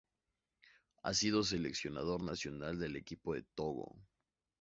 Ha 1.03 1.13
sido 1.13 1.43
seleccionador 1.43 2.23
nacional 2.23 2.79
del 2.79 2.95
equipo 2.95 3.35
de 3.35 3.43
Togo. 3.53 3.95